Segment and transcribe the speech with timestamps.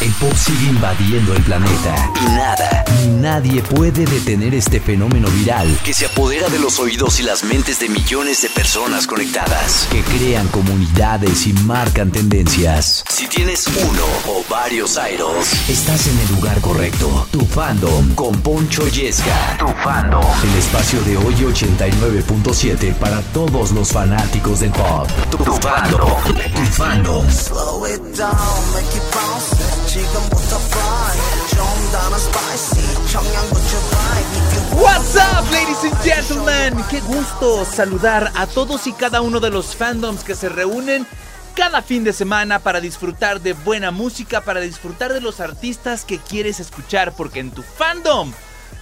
[0.00, 5.78] El pop sigue invadiendo el planeta y nada ni nadie puede detener este fenómeno viral
[5.84, 10.02] que se apodera de los oídos y las mentes de millones de personas conectadas, que
[10.02, 13.04] crean comunidades y marcan tendencias.
[13.08, 17.26] Si tienes uno o varios idols, estás en el lugar correcto.
[17.30, 19.56] Tu fandom con Poncho Yesca.
[19.58, 20.24] Tu fandom.
[20.42, 25.08] El espacio de hoy 89.7 para todos los fanáticos del pop.
[25.30, 26.22] Tu, tu fandom.
[26.34, 27.30] Tu fandom.
[27.30, 29.89] Slow it down, make it bounce.
[29.89, 31.35] 지금부터 fly.
[31.55, 32.83] 좀 더 spicy.
[33.11, 34.35] 청양고추 vibe.
[34.75, 36.83] What's up, ladies and gentlemen?
[36.89, 41.07] Qué gusto saludar a todos y cada uno de los fandoms que se reúnen
[41.55, 46.19] cada fin de semana para disfrutar de buena música, para disfrutar de los artistas que
[46.19, 48.33] quieres escuchar, porque en tu fandom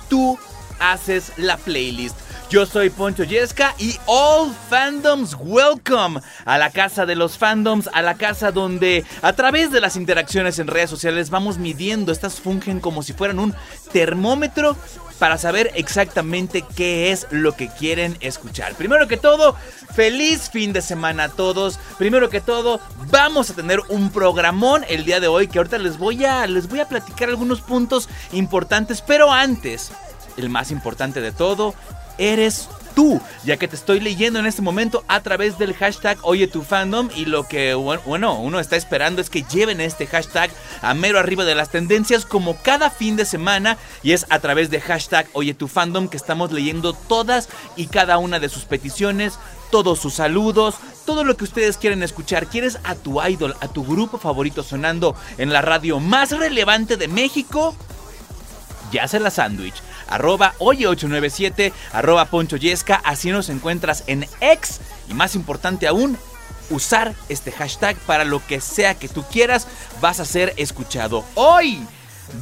[0.09, 0.39] tú
[0.79, 2.15] haces la playlist.
[2.50, 8.00] Yo soy Poncho Yesca y all fandoms welcome a la casa de los fandoms, a
[8.00, 12.80] la casa donde a través de las interacciones en redes sociales vamos midiendo, estas fungen
[12.80, 13.54] como si fueran un
[13.92, 14.78] termómetro
[15.18, 18.74] para saber exactamente qué es lo que quieren escuchar.
[18.76, 19.54] Primero que todo,
[19.94, 21.78] feliz fin de semana a todos.
[21.98, 25.98] Primero que todo, vamos a tener un programón el día de hoy que ahorita les
[25.98, 29.92] voy a les voy a platicar algunos puntos importantes, pero antes,
[30.38, 31.74] el más importante de todo,
[32.18, 36.48] eres tú, ya que te estoy leyendo en este momento a través del hashtag Oye
[36.48, 40.50] tu fandom y lo que bueno, uno está esperando es que lleven este hashtag
[40.82, 44.70] a mero arriba de las tendencias como cada fin de semana y es a través
[44.70, 49.38] de hashtag Oye tu fandom que estamos leyendo todas y cada una de sus peticiones,
[49.70, 50.74] todos sus saludos,
[51.06, 52.48] todo lo que ustedes quieren escuchar.
[52.48, 57.06] ¿Quieres a tu idol, a tu grupo favorito sonando en la radio más relevante de
[57.06, 57.76] México?
[58.90, 65.14] Ya se la sándwich arroba oye897, arroba Poncho Yesca, así nos encuentras en X y
[65.14, 66.18] más importante aún,
[66.70, 69.66] usar este hashtag para lo que sea que tú quieras,
[70.00, 71.24] vas a ser escuchado.
[71.34, 71.78] Hoy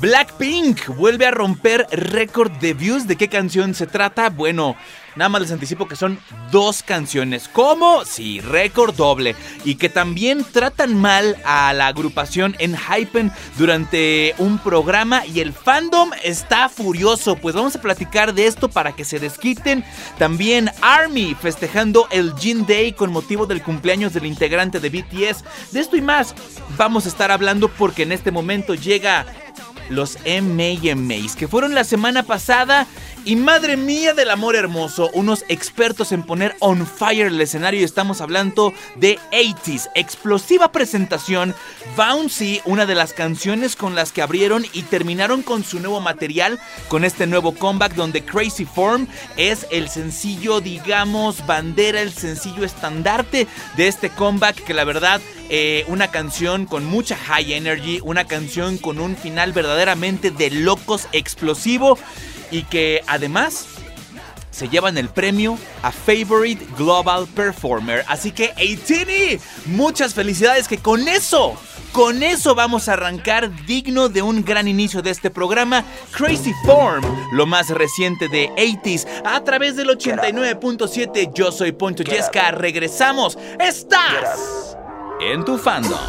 [0.00, 3.06] Blackpink vuelve a romper récord de views.
[3.06, 4.31] ¿De qué canción se trata?
[4.31, 4.77] Bueno,
[5.17, 6.19] nada más les anticipo que son
[6.53, 7.49] dos canciones.
[7.49, 8.04] ¿Cómo?
[8.04, 9.34] Sí, récord doble.
[9.65, 15.26] Y que también tratan mal a la agrupación en Hypen durante un programa.
[15.26, 17.37] Y el fandom está furioso.
[17.37, 19.84] Pues vamos a platicar de esto para que se desquiten.
[20.19, 25.72] También Army festejando el Jin Day con motivo del cumpleaños del integrante de BTS.
[25.72, 26.34] De esto y más
[26.76, 29.26] vamos a estar hablando porque en este momento llega
[29.89, 32.87] los MAMAs, que fueron la semana pasada.
[33.25, 37.85] Y madre mía del amor hermoso, unos expertos en poner on fire el escenario.
[37.85, 41.53] Estamos hablando de 80s, explosiva presentación.
[41.97, 46.61] Bouncy, una de las canciones con las que abrieron y terminaron con su nuevo material,
[46.87, 53.49] con este nuevo comeback donde Crazy Form es el sencillo, digamos, bandera, el sencillo estandarte
[53.77, 58.79] de este comeback que la verdad eh, una canción con mucha high energy, una canción
[58.79, 61.98] con un final verdaderamente de locos explosivo
[62.50, 63.66] y que además
[64.50, 68.03] se llevan el premio a Favorite Global Performer.
[68.09, 71.54] Así que, Eitini, muchas felicidades que con eso,
[71.92, 77.04] con eso vamos a arrancar digno de un gran inicio de este programa, Crazy Form,
[77.32, 81.34] lo más reciente de 80s, a través del 89.7.
[81.34, 83.37] Yo soy Poncho Yesca, regresamos.
[83.60, 84.75] Estás
[85.20, 86.00] en tu fandom.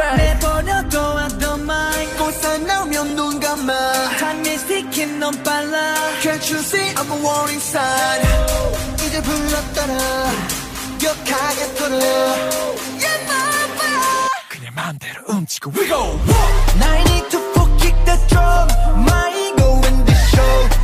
[0.00, 4.00] Friend 내버려둬 왔던 말 꽃사 나오면 눈 감아
[4.66, 8.22] ticking 넌 빨라 Can't you see I'm a warning sign
[8.94, 9.98] 이제 불렀더라
[10.98, 11.96] 격하게 돌아
[14.48, 16.18] 그냥 맘대로 움직여 We go
[16.78, 18.68] 92 kick the drum
[19.04, 20.79] My ego in the show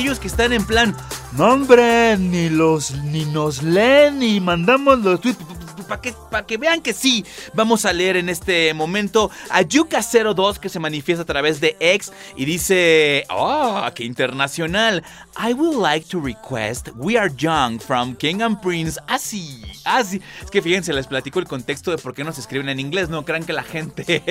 [0.00, 0.96] aquellos que están en plan,
[1.32, 5.44] no hombre, ni los ni nos leen ni mandamos los tweets
[5.86, 10.58] para que, pa' que vean que sí, vamos a leer en este momento a Yuka02
[10.58, 15.02] que se manifiesta a través de X y dice, oh, qué internacional.
[15.38, 19.00] I would like to request We Are Young from King and Prince.
[19.06, 20.20] Así, así.
[20.42, 23.08] Es que fíjense, les platico el contexto de por qué nos escriben en inglés.
[23.08, 24.22] No crean que la gente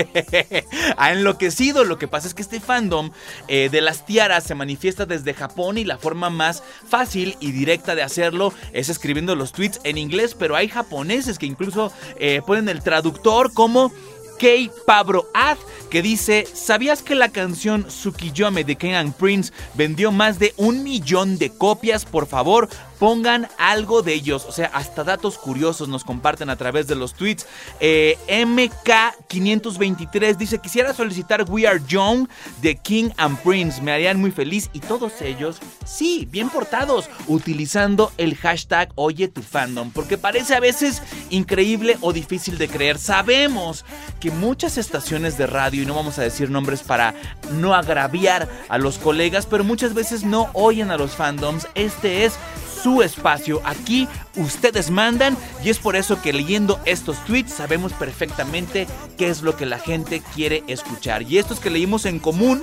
[0.98, 1.84] ha enloquecido.
[1.84, 3.12] Lo que pasa es que este fandom
[3.48, 7.96] eh, de las tiaras se manifiesta desde Japón y la forma más fácil y directa
[7.96, 12.70] de hacerlo es escribiendo los tweets en inglés, pero hay japoneses que incluso eh, ponen
[12.70, 13.09] el traductor
[13.54, 13.92] como
[14.40, 15.58] Kei Pablo Ad,
[15.92, 20.84] que dice, ¿sabías que la canción Tsukiyome de King and Prince vendió más de un
[20.84, 22.06] millón de copias?
[22.06, 22.70] Por favor,
[23.00, 24.46] pongan algo de ellos.
[24.48, 27.46] O sea, hasta datos curiosos nos comparten a través de los tweets.
[27.80, 32.28] Eh, MK523 dice, quisiera solicitar We Are Young
[32.62, 33.82] de King and Prince.
[33.82, 34.70] Me harían muy feliz.
[34.74, 39.90] Y todos ellos, sí, bien portados, utilizando el hashtag Oye tu fandom.
[39.92, 43.00] Porque parece a veces increíble o difícil de creer.
[43.00, 43.86] Sabemos
[44.20, 47.14] que muchas estaciones de radio, y no vamos a decir nombres para
[47.54, 51.68] no agraviar a los colegas, pero muchas veces no oyen a los fandoms.
[51.76, 52.34] Este es
[52.82, 53.62] su espacio.
[53.66, 58.88] Aquí ustedes mandan y es por eso que leyendo estos tweets sabemos perfectamente
[59.18, 61.24] qué es lo que la gente quiere escuchar.
[61.24, 62.62] Y estos que leímos en común,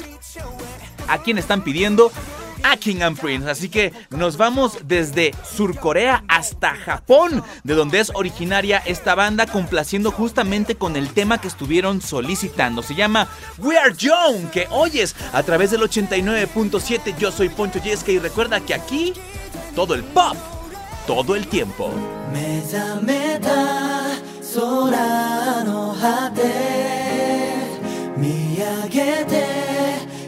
[1.09, 2.11] a quien están pidiendo
[2.66, 3.50] a King and Prince.
[3.50, 10.12] Así que nos vamos desde Surcorea hasta Japón, de donde es originaria esta banda, complaciendo
[10.12, 12.84] justamente con el tema que estuvieron solicitando.
[12.84, 13.28] Se llama
[13.58, 17.18] We Are Young, que oyes a través del 89.7.
[17.18, 19.14] Yo soy Poncho Yesca y recuerda que aquí
[19.76, 20.36] todo el pop,
[21.08, 21.92] todo el tiempo.
[22.32, 23.50] 目覚めた
[24.54, 26.42] 空の果て
[28.18, 29.46] 見上げて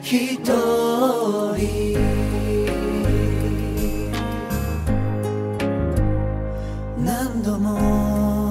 [0.03, 1.87] 一人
[7.48, 8.50] 度も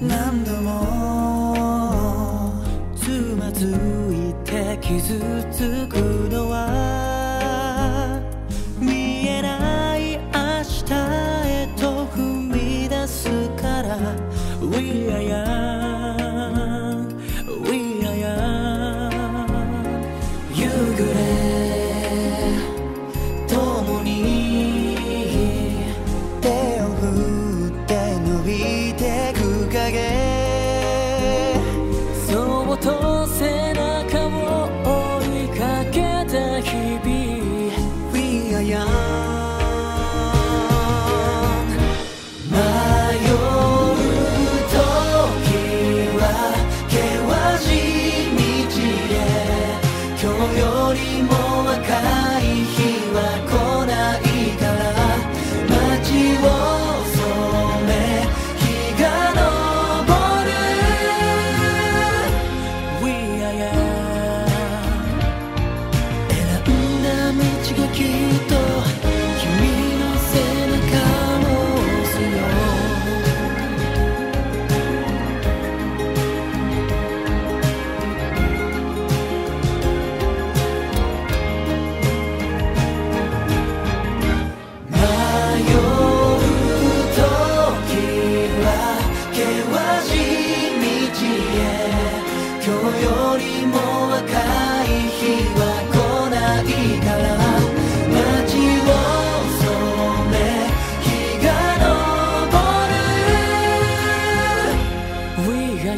[0.00, 2.52] 何度も
[2.94, 3.72] つまず
[4.12, 5.18] いて傷
[5.50, 5.96] つく
[6.30, 8.20] のは
[8.78, 10.92] 見えない明日
[11.50, 13.28] へと踏み出す
[13.60, 13.98] から
[14.60, 15.87] We are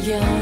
[0.01, 0.40] young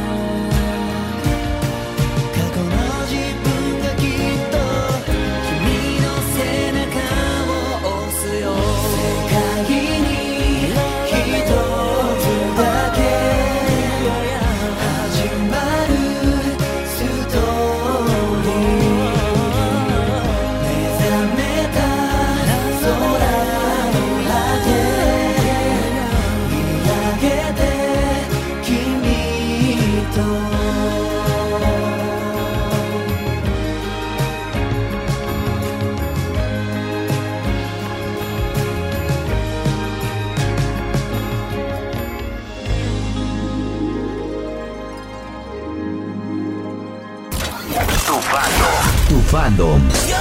[49.60, 50.19] Random.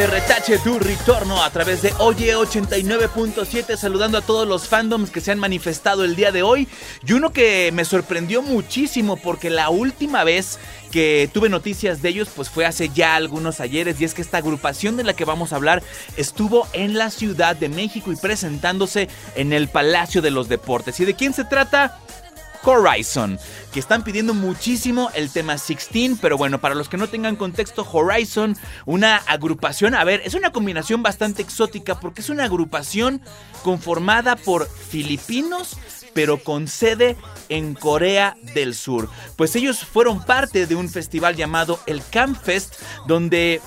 [0.00, 5.20] De Retache tu retorno a través de Oye 89.7 saludando a todos los fandoms que
[5.20, 6.68] se han manifestado el día de hoy
[7.06, 10.58] y uno que me sorprendió muchísimo porque la última vez
[10.90, 14.38] que tuve noticias de ellos pues fue hace ya algunos ayeres y es que esta
[14.38, 15.82] agrupación de la que vamos a hablar
[16.16, 20.98] estuvo en la Ciudad de México y presentándose en el Palacio de los Deportes.
[21.00, 21.98] ¿Y de quién se trata?
[22.64, 23.38] Horizon,
[23.72, 27.86] que están pidiendo muchísimo el tema 16, pero bueno, para los que no tengan contexto,
[27.90, 33.20] Horizon, una agrupación, a ver, es una combinación bastante exótica porque es una agrupación
[33.62, 35.76] conformada por filipinos,
[36.12, 37.16] pero con sede
[37.48, 39.08] en Corea del Sur.
[39.36, 42.74] Pues ellos fueron parte de un festival llamado el Camp Fest,
[43.06, 43.60] donde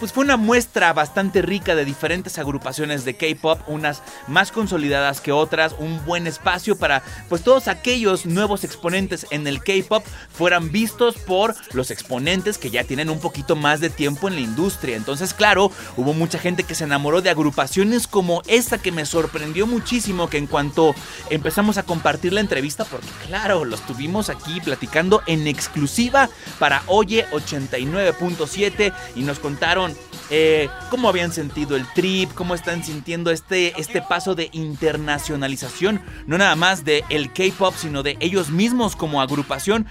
[0.00, 5.30] pues fue una muestra bastante rica de diferentes agrupaciones de K-pop, unas más consolidadas que
[5.30, 10.02] otras, un buen espacio para pues todos aquellos nuevos exponentes en el K-pop
[10.32, 14.40] fueran vistos por los exponentes que ya tienen un poquito más de tiempo en la
[14.40, 14.96] industria.
[14.96, 19.66] Entonces, claro, hubo mucha gente que se enamoró de agrupaciones como esta que me sorprendió
[19.66, 20.94] muchísimo que en cuanto
[21.28, 27.26] empezamos a compartir la entrevista, porque claro, los tuvimos aquí platicando en exclusiva para Oye
[27.30, 29.89] 89.7 y nos contaron
[30.30, 36.38] eh, cómo habían sentido el trip, cómo están sintiendo este, este paso de internacionalización, no
[36.38, 39.86] nada más de K-pop, sino de ellos mismos como agrupación.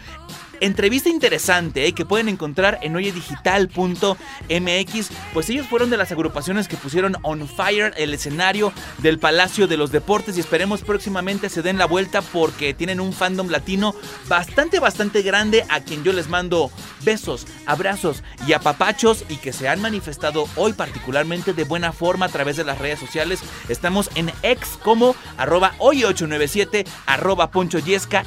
[0.62, 6.78] Entrevista interesante eh, que pueden encontrar en oyedigital.mx, pues ellos fueron de las agrupaciones que
[6.78, 11.78] pusieron on fire el escenario del Palacio de los Deportes y esperemos próximamente se den
[11.78, 13.96] la vuelta porque tienen un fandom latino
[14.28, 16.72] bastante, bastante grande a quien yo les mando
[17.04, 22.30] besos, abrazos y apapachos y que se han manifestado hoy particularmente de buena forma a
[22.30, 23.40] través de las redes sociales.
[23.70, 27.80] Estamos en ex como arroba hoy897, arroba poncho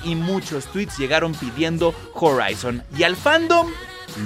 [0.04, 2.83] y muchos tweets llegaron pidiendo Horizon.
[2.97, 3.69] Y al fandom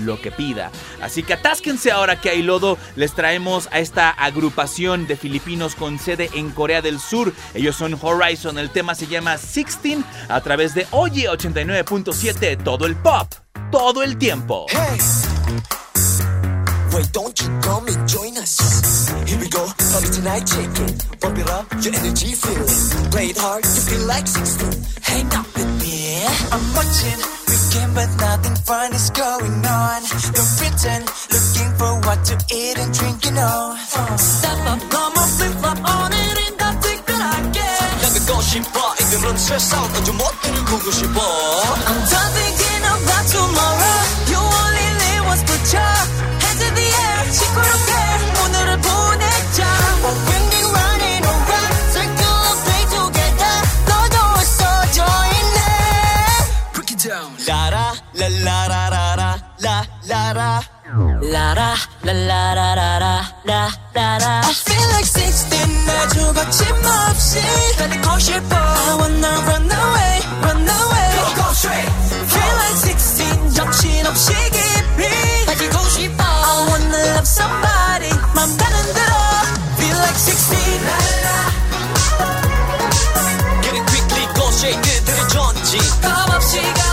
[0.04, 0.70] lo que pida.
[1.00, 2.78] Así que atásquense ahora que hay lodo.
[2.96, 7.32] Les traemos a esta agrupación de filipinos con sede en Corea del Sur.
[7.54, 8.58] Ellos son Horizon.
[8.58, 9.98] El tema se llama 16
[10.28, 12.62] a través de Oye 89.7.
[12.62, 13.32] Todo el pop,
[13.70, 14.66] todo el tiempo.
[14.70, 14.98] Hey.
[17.16, 19.08] Don't you come and join us.
[19.26, 21.20] Here we go, party tonight, check it.
[21.20, 23.10] Pump it up, your energy feel it.
[23.10, 24.84] Play it hard, you feel like 16.
[25.02, 26.25] Hang out with me.
[26.51, 29.99] I'm watching, weekend, but nothing fun is going on.
[30.35, 31.03] Don't pretend,
[31.33, 33.75] looking for what to eat and drink, you know.
[34.17, 37.61] Step up, come on, flip flop on it, ain't that 특별하게.
[38.01, 41.19] 나가고 싶어, 이들은 세상 좀 멋들을 보고 싶어.
[41.89, 43.74] I'm done thinking about tomorrow.
[60.25, 60.61] la la la.
[61.21, 64.41] La la la la la la la la la la.
[64.43, 67.39] I feel like 16 아주 거침없이
[67.77, 68.55] 달리고 싶어.
[68.55, 71.07] I wanna run away, run away.
[71.15, 71.91] Go go straight.
[72.27, 76.23] Feel like 16 정신없이 깊이 가지고 싶어.
[76.23, 78.11] I wanna love somebody.
[78.35, 79.13] 맘 가는 대로.
[79.77, 80.81] Feel like 16.
[80.83, 81.37] La la.
[83.61, 84.81] Get it quickly, go straight.
[84.81, 85.77] 그들의 전지.
[86.01, 86.84] 겁없이 가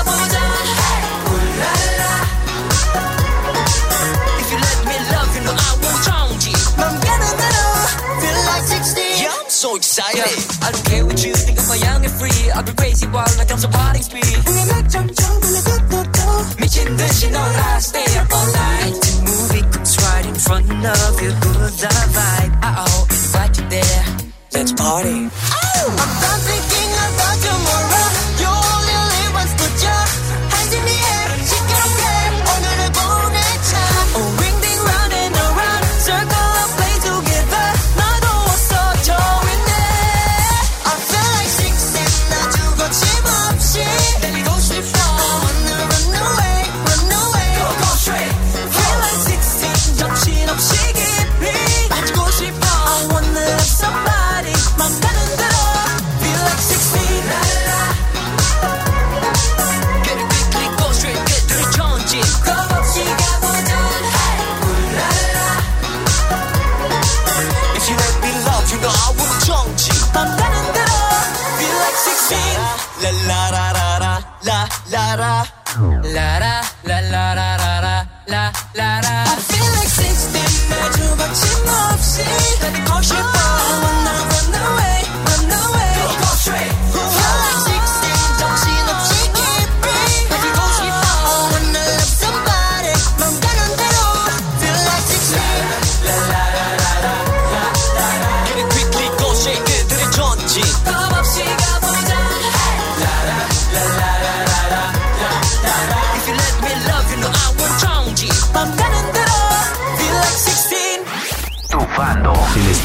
[9.73, 10.29] so excited.
[10.63, 12.51] I don't care what you think of my young and free.
[12.51, 14.25] I'll be crazy wild like I'm so party speed.
[16.59, 18.95] 미친 듯이 놀아, stay up all night.
[19.25, 22.53] Movie comes right in front of you, good the vibe.
[22.63, 24.05] Uh-oh, invite you there.
[24.53, 25.31] Let's party.
[25.89, 26.82] I'm done thinking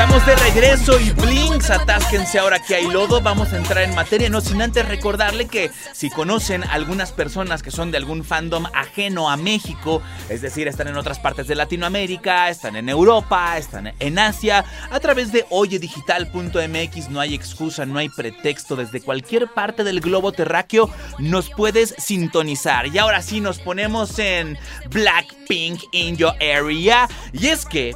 [0.00, 3.20] Estamos de regreso y Blinks, atásquense ahora que hay lodo.
[3.20, 7.70] Vamos a entrar en materia, no sin antes recordarle que si conocen algunas personas que
[7.70, 12.48] son de algún fandom ajeno a México, es decir, están en otras partes de Latinoamérica,
[12.48, 18.08] están en Europa, están en Asia, a través de oyedigital.mx no hay excusa, no hay
[18.08, 18.76] pretexto.
[18.76, 22.86] Desde cualquier parte del globo terráqueo nos puedes sintonizar.
[22.86, 24.56] Y ahora sí nos ponemos en
[24.88, 27.06] Blackpink in your area.
[27.34, 27.94] Y es que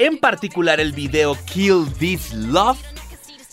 [0.00, 2.78] en particular el video Kill This Love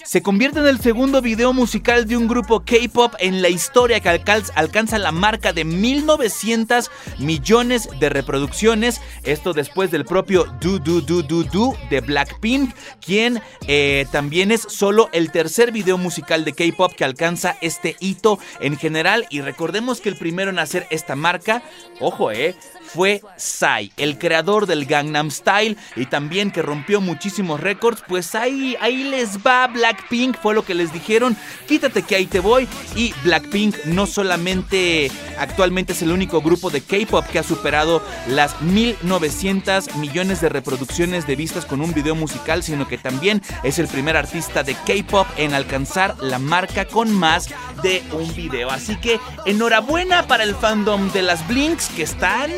[0.07, 4.07] se convierte en el segundo video musical de un grupo K-pop en la historia que
[4.07, 6.89] alcanza, la marca de 1900
[7.19, 9.01] millones de reproducciones.
[9.23, 12.73] Esto después del propio Do Do Do Do Do de Blackpink,
[13.05, 18.39] quien eh, también es solo el tercer video musical de K-pop que alcanza este hito
[18.61, 19.27] en general.
[19.29, 21.63] Y recordemos que el primero en hacer esta marca,
[21.99, 22.55] ojo, eh,
[22.87, 28.01] fue Psy, el creador del Gangnam Style y también que rompió muchísimos récords.
[28.07, 29.65] Pues ahí, ahí les va
[29.97, 31.35] Blackpink, fue lo que les dijeron.
[31.67, 32.67] Quítate que ahí te voy.
[32.95, 38.61] Y Blackpink no solamente actualmente es el único grupo de K-pop que ha superado las
[38.61, 43.87] 1900 millones de reproducciones de vistas con un video musical, sino que también es el
[43.87, 47.49] primer artista de K-pop en alcanzar la marca con más
[47.83, 48.69] de un video.
[48.69, 52.51] Así que enhorabuena para el fandom de las Blinks que están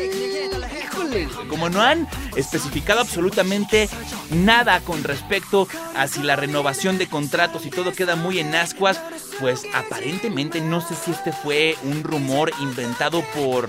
[1.48, 3.88] como no han especificado absolutamente
[4.30, 9.00] nada con respecto a si la renovación de contratos y todo queda muy en ascuas,
[9.40, 13.68] pues aparentemente no sé si este fue un rumor inventado por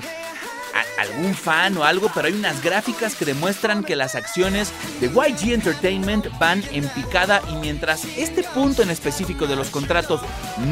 [0.97, 5.53] algún fan o algo, pero hay unas gráficas que demuestran que las acciones de YG
[5.53, 10.21] Entertainment van en picada y mientras este punto en específico de los contratos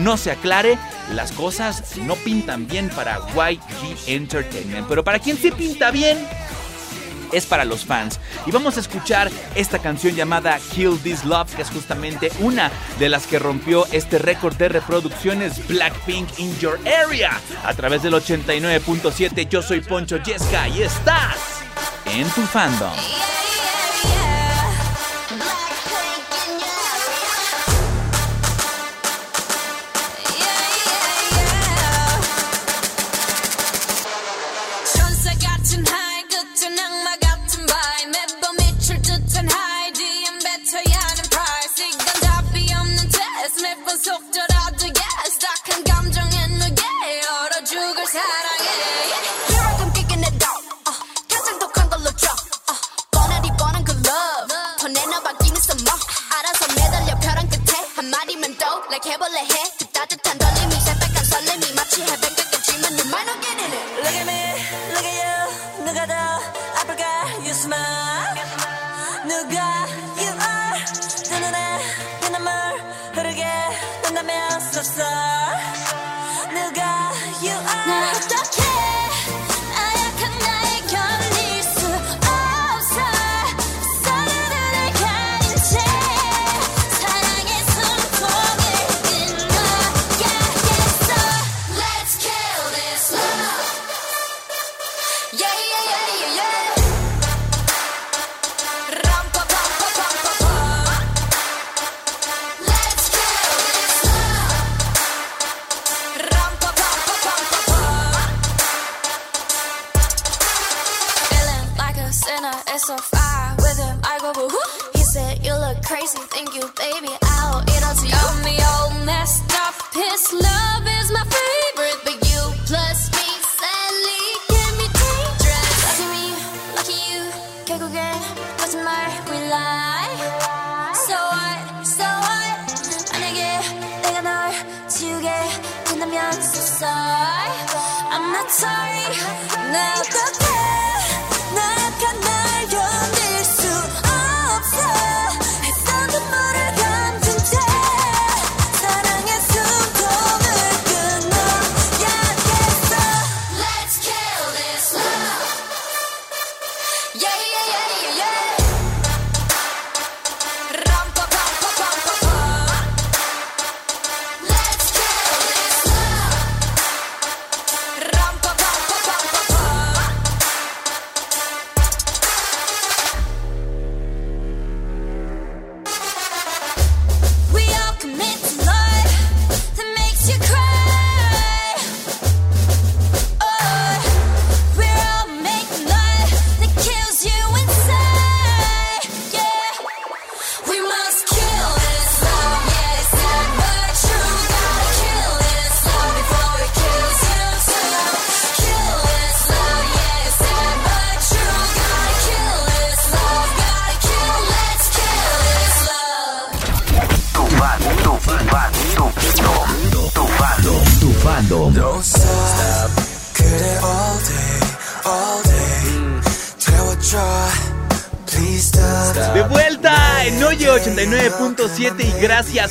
[0.02, 0.78] no se aclare,
[1.14, 4.88] las cosas no pintan bien para YG Entertainment.
[4.88, 6.18] Pero para quien sí pinta bien,
[7.32, 8.20] es para los fans.
[8.46, 13.10] Y vamos a escuchar esta canción llamada Kill This Love, que es justamente una de
[13.10, 17.40] las que rompió este récord de reproducciones Blackpink in Your Area.
[17.64, 21.38] A través del 89.7, yo soy Poncho Yesca y estás
[22.06, 23.49] en tu fandom.
[48.12, 48.59] cara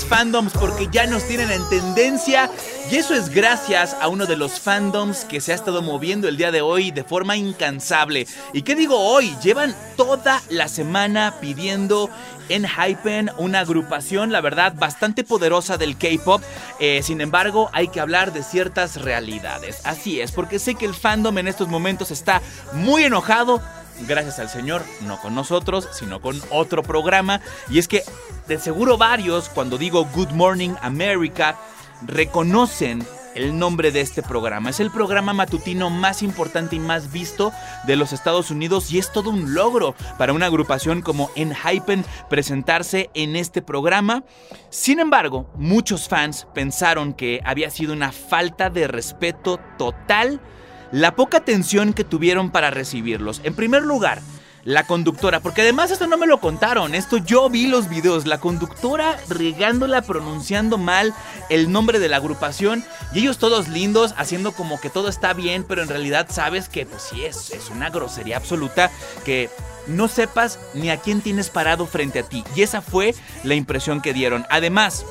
[0.09, 2.51] fandoms porque ya nos tienen en tendencia
[2.91, 6.39] y eso es gracias a uno de los fandoms que se ha estado moviendo el
[6.39, 8.27] día de hoy de forma incansable.
[8.55, 9.37] ¿Y qué digo hoy?
[9.43, 12.09] Llevan toda la semana pidiendo
[12.49, 16.43] en Hypen una agrupación, la verdad, bastante poderosa del K-Pop.
[16.81, 19.83] Eh, sin embargo, hay que hablar de ciertas realidades.
[19.85, 22.41] Así es, porque sé que el fandom en estos momentos está
[22.73, 23.61] muy enojado
[24.07, 27.41] gracias al Señor, no con nosotros, sino con otro programa.
[27.69, 28.03] Y es que
[28.47, 31.59] de seguro varios, cuando digo Good Morning America,
[32.03, 34.71] reconocen el nombre de este programa.
[34.71, 37.53] Es el programa matutino más importante y más visto
[37.87, 43.11] de los Estados Unidos y es todo un logro para una agrupación como Enhypen presentarse
[43.15, 44.25] en este programa.
[44.71, 50.41] Sin embargo, muchos fans pensaron que había sido una falta de respeto total
[50.93, 53.41] la poca atención que tuvieron para recibirlos.
[53.45, 54.21] En primer lugar,
[54.65, 58.39] la conductora, porque además esto no me lo contaron, esto yo vi los videos, la
[58.39, 61.15] conductora regándola, pronunciando mal
[61.49, 65.65] el nombre de la agrupación y ellos todos lindos, haciendo como que todo está bien,
[65.65, 68.91] pero en realidad sabes que pues sí, es, es una grosería absoluta
[69.25, 69.49] que
[69.87, 72.45] no sepas ni a quién tienes parado frente a ti.
[72.55, 74.45] Y esa fue la impresión que dieron.
[74.51, 75.07] Además,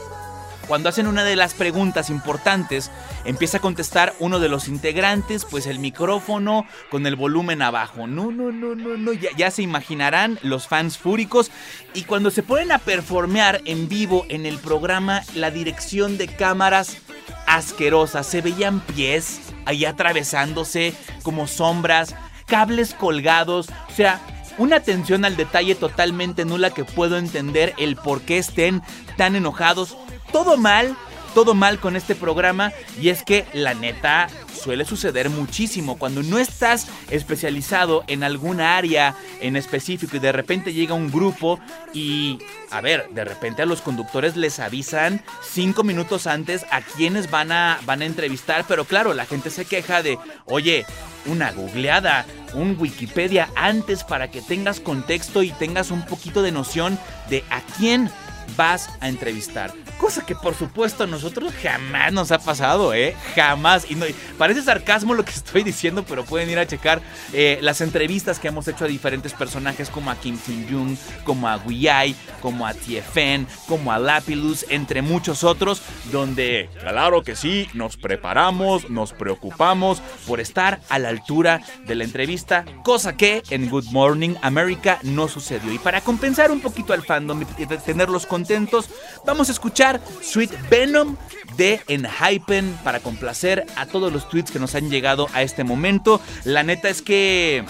[0.67, 2.91] cuando hacen una de las preguntas importantes,
[3.25, 8.07] empieza a contestar uno de los integrantes, pues el micrófono con el volumen abajo.
[8.07, 11.51] No, no, no, no, no, ya, se imaginarán los fans fúricos.
[11.93, 16.97] Y cuando se ponen a performear en vivo en el programa, la dirección de cámaras
[17.45, 18.23] asquerosa.
[18.23, 24.21] Se veían pies ahí atravesándose como sombras, cables colgados, o sea,
[24.57, 28.81] una atención al detalle totalmente nula que puedo entender el por qué estén
[29.15, 29.97] tan enojados.
[30.37, 30.95] Todo mal,
[31.33, 32.71] todo mal con este programa
[33.01, 39.15] y es que la neta suele suceder muchísimo cuando no estás especializado en alguna área
[39.41, 41.59] en específico y de repente llega un grupo
[41.91, 42.37] y
[42.69, 47.51] a ver, de repente a los conductores les avisan cinco minutos antes a quienes van
[47.51, 50.85] a, van a entrevistar, pero claro, la gente se queja de, oye,
[51.25, 56.99] una googleada, un Wikipedia antes para que tengas contexto y tengas un poquito de noción
[57.27, 58.11] de a quién
[58.55, 59.73] vas a entrevistar.
[59.99, 63.15] Cosa que por supuesto a nosotros jamás nos ha pasado, ¿eh?
[63.35, 63.89] Jamás.
[63.89, 64.05] Y no,
[64.37, 67.01] parece sarcasmo lo que estoy diciendo, pero pueden ir a checar
[67.33, 71.57] eh, las entrevistas que hemos hecho a diferentes personajes como a Kim Jong-un, como a
[71.57, 75.81] Wii como a TFN, como a Lapilus, entre muchos otros,
[76.11, 82.03] donde, claro que sí, nos preparamos, nos preocupamos por estar a la altura de la
[82.03, 85.71] entrevista, cosa que en Good Morning America no sucedió.
[85.71, 88.89] Y para compensar un poquito al fandom y tenerlos contentos,
[89.25, 89.86] vamos a escuchar
[90.21, 91.15] Sweet Venom
[91.55, 96.21] de Enhypen para complacer a todos los tweets que nos han llegado a este momento.
[96.43, 97.63] La neta es que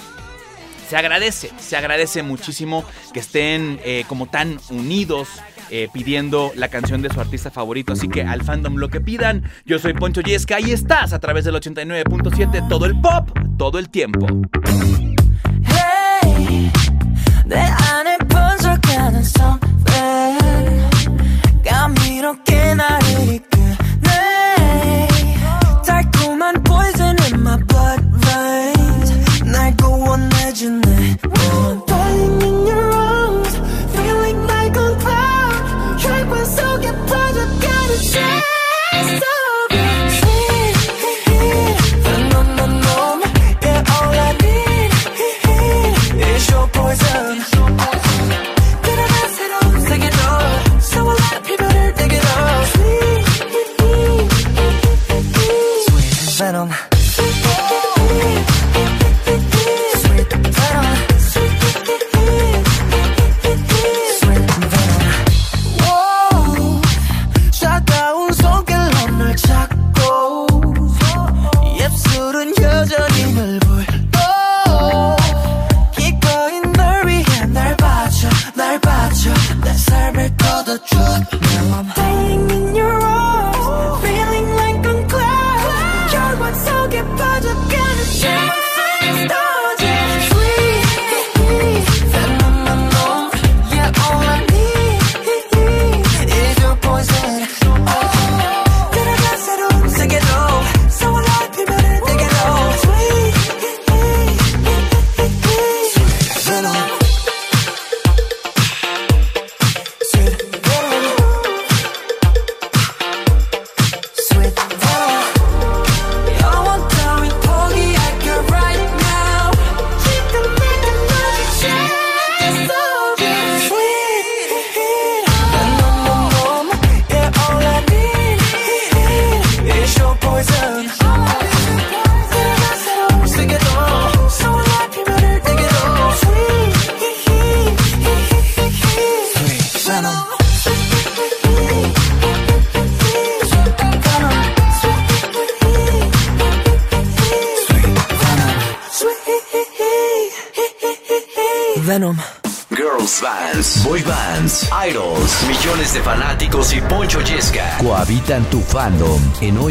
[0.90, 5.28] se agradece, se agradece muchísimo que estén eh, como tan unidos.
[5.70, 9.44] eh, pidiendo la canción de su artista favorito, así que al fandom lo que pidan.
[9.66, 13.90] Yo soy Poncho Yesca, ahí estás a través del 89.7, todo el pop, todo el
[13.90, 14.28] tiempo.
[15.66, 16.72] Hey,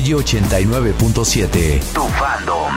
[0.07, 1.81] en Oye 89.7.
[1.93, 2.77] Tu fandom.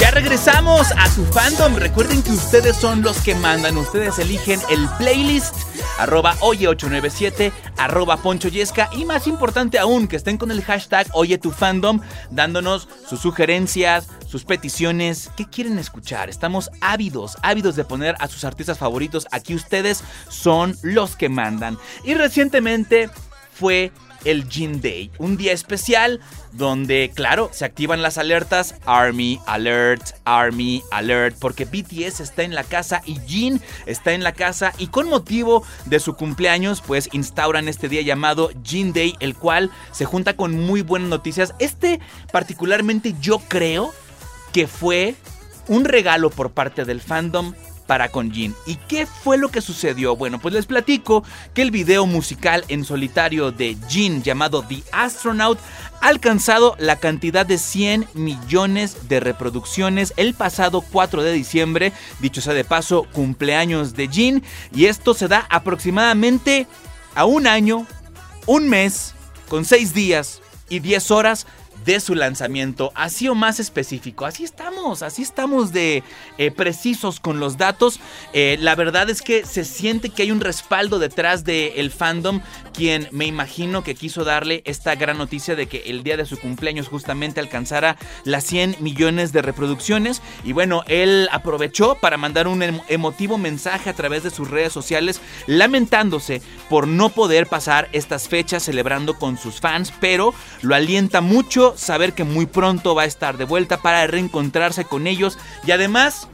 [0.00, 1.76] Ya regresamos a tu fandom.
[1.76, 3.76] Recuerden que ustedes son los que mandan.
[3.76, 5.54] Ustedes eligen el playlist.
[5.98, 8.88] Arroba Oye897, arroba Poncho Yesca.
[8.92, 14.06] Y más importante aún, que estén con el hashtag Oye tu fandom, dándonos sus sugerencias,
[14.28, 15.30] sus peticiones.
[15.36, 16.28] ¿Qué quieren escuchar?
[16.28, 19.26] Estamos ávidos, ávidos de poner a sus artistas favoritos.
[19.32, 21.78] Aquí ustedes son los que mandan.
[22.04, 23.10] Y recientemente
[23.52, 23.90] fue
[24.24, 26.20] el Jean Day, un día especial
[26.52, 32.64] donde, claro, se activan las alertas Army Alert, Army Alert, porque BTS está en la
[32.64, 37.68] casa y Jin está en la casa y con motivo de su cumpleaños, pues instauran
[37.68, 41.54] este día llamado Jean Day, el cual se junta con muy buenas noticias.
[41.58, 42.00] Este
[42.32, 43.92] particularmente yo creo
[44.52, 45.14] que fue
[45.68, 47.54] un regalo por parte del fandom
[47.88, 48.54] para con Jin.
[48.66, 50.14] ¿Y qué fue lo que sucedió?
[50.14, 55.58] Bueno, pues les platico que el video musical en solitario de Jin llamado The Astronaut
[56.02, 62.42] ha alcanzado la cantidad de 100 millones de reproducciones el pasado 4 de diciembre, dicho
[62.42, 66.66] sea de paso, cumpleaños de Jin, y esto se da aproximadamente
[67.14, 67.86] a un año,
[68.44, 69.14] un mes,
[69.48, 71.46] con 6 días y 10 horas
[71.88, 74.26] de su lanzamiento, así o más específico.
[74.26, 76.02] Así estamos, así estamos de
[76.36, 77.98] eh, precisos con los datos.
[78.34, 82.42] Eh, la verdad es que se siente que hay un respaldo detrás del fandom,
[82.74, 86.38] quien me imagino que quiso darle esta gran noticia de que el día de su
[86.38, 90.20] cumpleaños justamente alcanzara las 100 millones de reproducciones.
[90.44, 94.74] Y bueno, él aprovechó para mandar un em- emotivo mensaje a través de sus redes
[94.74, 101.22] sociales, lamentándose por no poder pasar estas fechas celebrando con sus fans, pero lo alienta
[101.22, 105.70] mucho saber que muy pronto va a estar de vuelta para reencontrarse con ellos y
[105.70, 106.28] además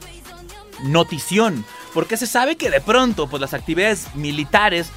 [0.83, 4.89] notición, porque se sabe que de pronto pues las actividades militares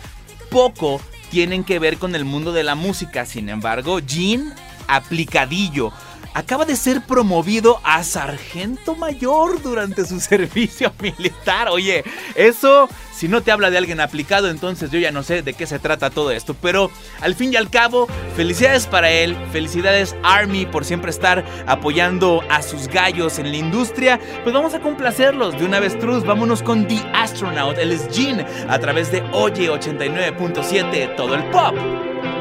[0.51, 4.55] poco tienen que ver con el mundo de la música, sin embargo, Jean
[4.89, 5.93] aplicadillo
[6.39, 11.69] acaba de ser promovido a sargento mayor durante su servicio militar.
[11.69, 12.05] Oye,
[12.37, 15.67] eso, si no te habla de alguien aplicado, entonces yo ya no sé de qué
[15.67, 16.55] se trata todo esto.
[16.55, 22.45] Pero al fin y al cabo, felicidades para él, felicidades Army por siempre estar apoyando
[22.49, 24.21] a sus gallos en la industria.
[24.45, 26.25] Pues vamos a complacerlos de una vez, Truz.
[26.25, 31.75] Vámonos con The Astronaut, él es Jean, a través de Oye 89.7, todo el pop,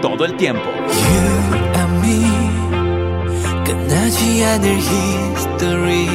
[0.04, 0.70] todo el tiempo.
[3.68, 6.08] 끝나지 않을 history.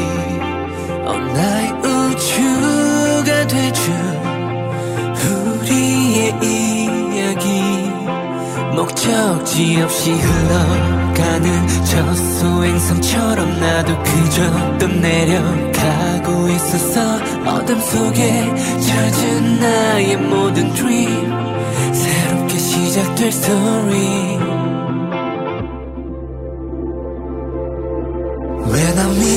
[1.07, 3.93] 온나의 우주가 되죠
[5.61, 7.63] 우리의 이야기.
[8.75, 17.17] 목적지 없이 흘러가는 저 소행성처럼 나도 그저 떠내려가고 있었어.
[17.47, 21.31] 어둠 속에 젖은 나의 모든 dream.
[21.93, 24.52] 새롭게 시작될 story
[28.73, 29.32] When I'm meet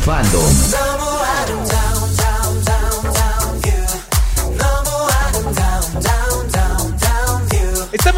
[0.00, 1.79] fandom.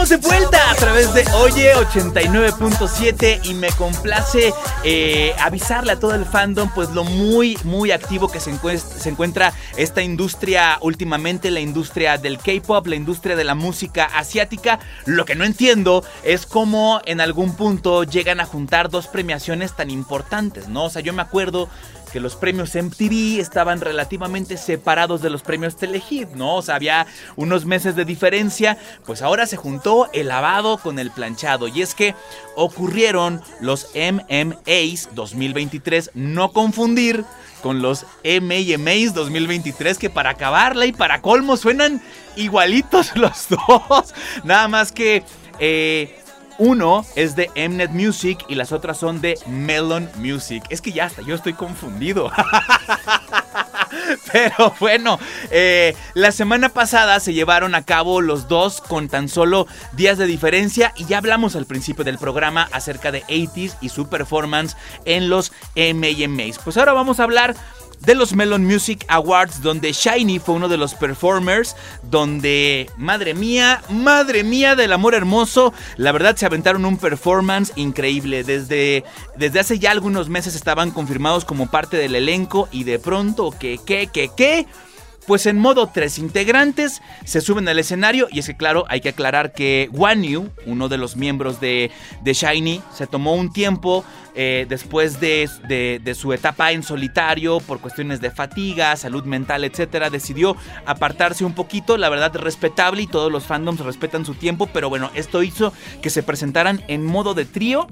[0.03, 6.17] Estamos de vuelta a través de Oye 89.7 y me complace eh, avisarle a todo
[6.17, 11.61] el fandom pues lo muy muy activo que se, se encuentra esta industria últimamente, la
[11.61, 14.81] industria del K-pop, la industria de la música asiática.
[15.07, 19.89] Lo que no entiendo es cómo en algún punto llegan a juntar dos premiaciones tan
[19.89, 20.87] importantes, ¿no?
[20.87, 21.69] O sea, yo me acuerdo
[22.13, 26.57] que los premios MTV estaban relativamente separados de los premios Telehit, ¿no?
[26.57, 27.07] O sea, había
[27.37, 31.69] unos meses de diferencia, pues ahora se juntó el lavado con el planchado.
[31.69, 32.15] Y es que
[32.55, 37.25] ocurrieron los MMAs 2023, no confundir
[37.63, 42.03] con los MMAs 2023, que para acabarla y para colmo suenan
[42.37, 44.15] igualitos los dos.
[44.45, 45.25] Nada más que...
[45.59, 46.22] eh,
[46.63, 50.63] uno es de Mnet Music y las otras son de Melon Music.
[50.71, 52.31] Es que ya hasta yo estoy confundido.
[54.33, 55.19] Pero bueno,
[55.51, 60.27] eh, la semana pasada se llevaron a cabo los dos con tan solo días de
[60.27, 65.29] diferencia y ya hablamos al principio del programa acerca de 80s y su performance en
[65.29, 66.61] los MMAs.
[66.63, 67.57] Pues ahora vamos a hablar
[68.05, 73.83] de los Melon Music Awards, donde Shiny fue uno de los performers, donde, madre mía,
[73.89, 78.43] madre mía del amor hermoso, la verdad se aventaron un performance increíble.
[78.45, 79.05] Desde,
[79.37, 83.79] desde hace ya algunos meses estaban confirmados como parte del elenco y de pronto, que,
[83.79, 84.67] que, que, que...
[85.27, 89.11] Pues en modo tres integrantes se suben al escenario y es que claro, hay que
[89.11, 91.93] aclarar que Wan Yu, uno de los miembros de,
[92.23, 94.05] de Shiny, se tomó un tiempo
[94.35, 99.63] eh, después de, de- de su etapa en solitario por cuestiones de fatiga, salud mental,
[99.63, 100.57] etcétera, decidió
[100.87, 105.11] apartarse un poquito, la verdad respetable y todos los fandoms respetan su tiempo, pero bueno,
[105.15, 107.87] esto hizo que se presentaran en modo de trío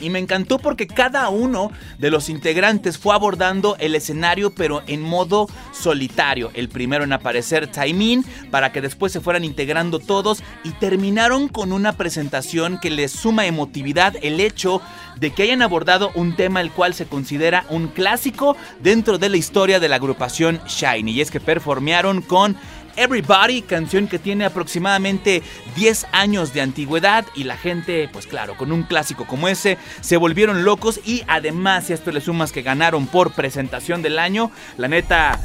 [0.00, 5.02] y me encantó porque cada uno de los integrantes fue abordando el escenario pero en
[5.02, 6.50] modo solitario.
[6.54, 11.72] El primero en aparecer Taimin para que después se fueran integrando todos y terminaron con
[11.72, 14.80] una presentación que les suma emotividad el hecho
[15.18, 19.36] de que hayan abordado un tema el cual se considera un clásico dentro de la
[19.36, 22.56] historia de la agrupación Shiny y es que performearon con
[22.98, 25.42] Everybody, canción que tiene aproximadamente
[25.76, 30.16] 10 años de antigüedad y la gente, pues claro, con un clásico como ese, se
[30.16, 34.50] volvieron locos y además, si a esto le sumas que ganaron por presentación del año,
[34.76, 35.38] la neta,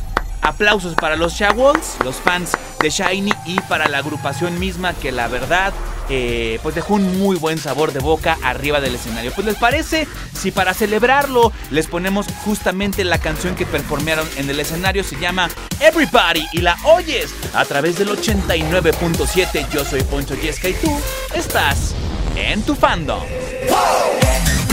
[0.43, 5.27] Aplausos para los Shawals, los fans de Shiny y para la agrupación misma que la
[5.27, 5.73] verdad
[6.09, 9.31] eh, pues dejó un muy buen sabor de boca arriba del escenario.
[9.33, 14.59] Pues les parece si para celebrarlo les ponemos justamente la canción que performearon en el
[14.59, 20.69] escenario se llama Everybody y la oyes a través del 89.7 yo soy Poncho Yesca
[20.69, 20.99] y tú
[21.33, 21.95] estás
[22.35, 23.23] en tu fandom.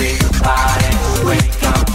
[0.00, 1.89] Everybody.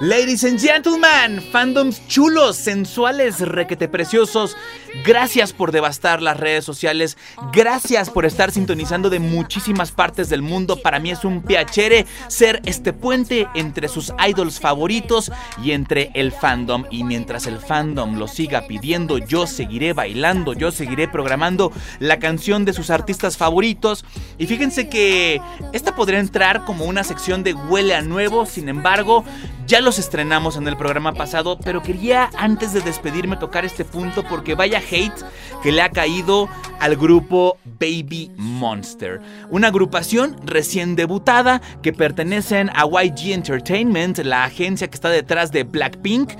[0.00, 4.56] Ladies and gentlemen, fandoms chulos, sensuales, requete preciosos.
[5.04, 7.18] Gracias por devastar las redes sociales.
[7.52, 10.80] Gracias por estar sintonizando de muchísimas partes del mundo.
[10.80, 15.30] Para mí es un piacere ser este puente entre sus idols favoritos
[15.62, 16.86] y entre el fandom.
[16.90, 22.64] Y mientras el fandom lo siga pidiendo, yo seguiré bailando, yo seguiré programando la canción
[22.64, 24.06] de sus artistas favoritos.
[24.38, 25.42] Y fíjense que
[25.74, 28.46] esta podría entrar como una sección de huele a nuevo.
[28.46, 29.26] Sin embargo,
[29.66, 31.58] ya estrenamos en el programa pasado.
[31.62, 35.24] Pero quería antes de despedirme tocar este punto porque vaya hate
[35.62, 39.20] que le ha caído al grupo Baby Monster.
[39.50, 45.64] Una agrupación recién debutada que pertenecen a YG Entertainment, la agencia que está detrás de
[45.64, 46.32] Blackpink.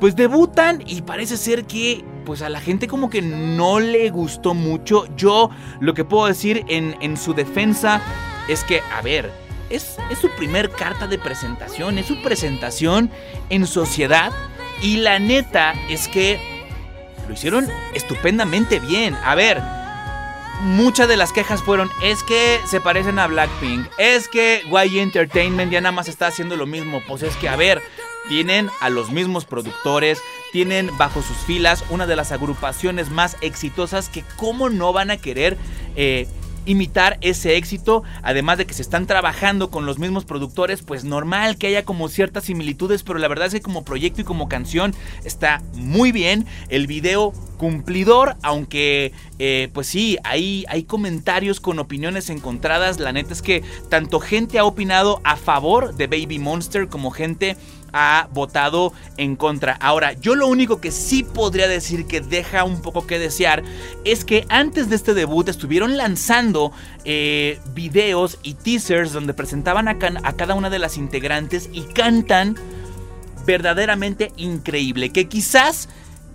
[0.00, 4.54] Pues debutan y parece ser que pues a la gente como que no le gustó
[4.54, 5.06] mucho.
[5.16, 5.50] Yo
[5.80, 8.00] lo que puedo decir en, en su defensa
[8.48, 13.10] es que, a ver, es, es su primer carta de presentación, es su presentación
[13.50, 14.32] en sociedad
[14.82, 16.40] y la neta es que
[17.26, 19.14] lo hicieron estupendamente bien.
[19.24, 19.60] A ver,
[20.62, 25.72] muchas de las quejas fueron, es que se parecen a Blackpink, es que YG Entertainment
[25.72, 27.02] ya nada más está haciendo lo mismo.
[27.06, 27.82] Pues es que, a ver,
[28.28, 30.20] tienen a los mismos productores,
[30.52, 35.16] tienen bajo sus filas una de las agrupaciones más exitosas que cómo no van a
[35.16, 35.56] querer...
[35.96, 36.26] eh,
[36.68, 41.56] imitar ese éxito, además de que se están trabajando con los mismos productores, pues normal
[41.56, 44.94] que haya como ciertas similitudes, pero la verdad es que como proyecto y como canción
[45.24, 46.46] está muy bien.
[46.68, 53.34] El video cumplidor, aunque eh, pues sí, hay, hay comentarios con opiniones encontradas, la neta
[53.34, 57.56] es que tanto gente ha opinado a favor de Baby Monster como gente
[57.92, 59.74] ha votado en contra.
[59.80, 63.62] Ahora, yo lo único que sí podría decir que deja un poco que desear
[64.04, 66.72] es que antes de este debut estuvieron lanzando
[67.04, 72.56] eh, videos y teasers donde presentaban a, a cada una de las integrantes y cantan
[73.46, 75.10] verdaderamente increíble.
[75.10, 75.88] Que quizás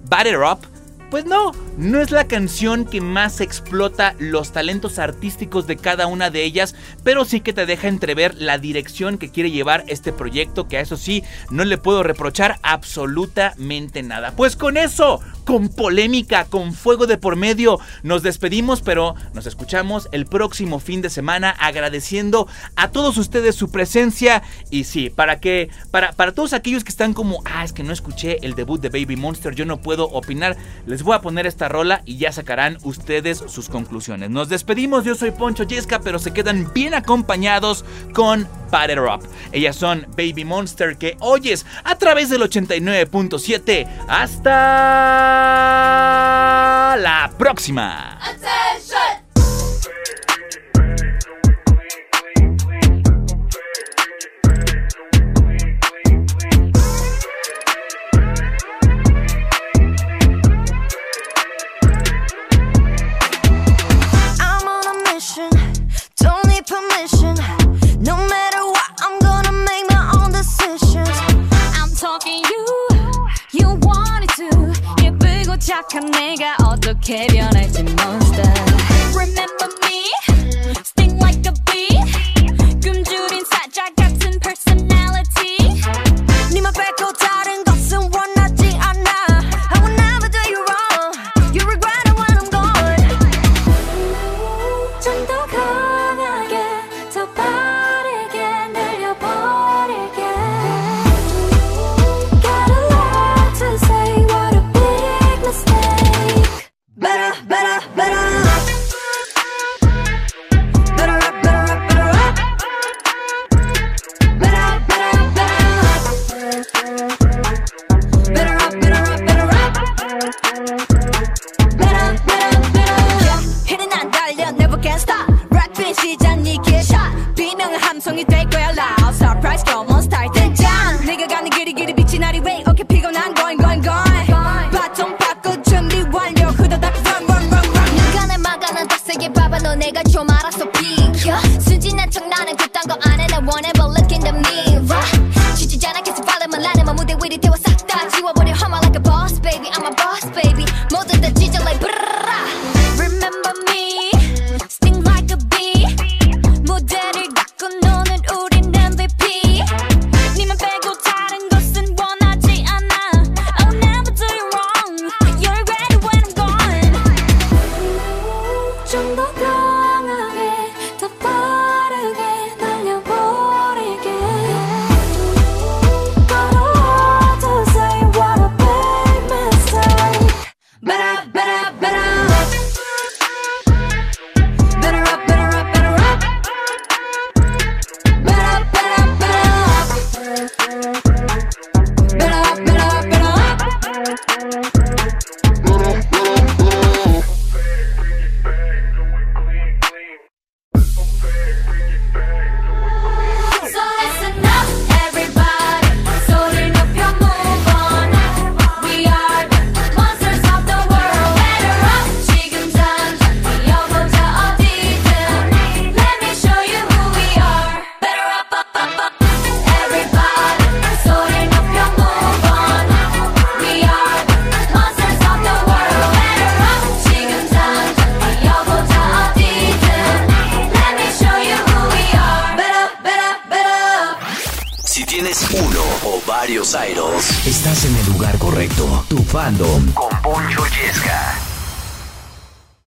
[0.09, 0.72] Batter Up
[1.14, 6.32] pues no, no es la canción que más explota los talentos artísticos de cada una
[6.32, 10.68] de ellas, pero sí que te deja entrever la dirección que quiere llevar este proyecto,
[10.68, 14.34] que a eso sí, no le puedo reprochar absolutamente nada.
[14.36, 20.09] Pues con eso, con polémica, con fuego de por medio, nos despedimos, pero nos escuchamos
[20.11, 25.69] el próximo fin de semana agradeciendo a todos ustedes su presencia y sí, para que,
[25.91, 28.89] para, para todos aquellos que están como, ah, es que no escuché el debut de
[28.89, 32.77] Baby Monster, yo no puedo opinar, les voy a poner esta rola y ya sacarán
[32.83, 34.29] ustedes sus conclusiones.
[34.29, 39.21] Nos despedimos, yo soy Poncho Yesca, pero se quedan bien acompañados con Batter Up.
[39.51, 43.87] Ellas son Baby Monster que oyes a través del 89.7.
[44.07, 45.32] Hasta
[46.97, 48.19] la próxima.
[48.21, 49.22] I'm